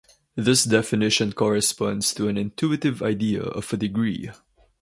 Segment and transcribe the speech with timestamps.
[0.33, 4.31] This definition corresponds to an intuitive idea of a degree.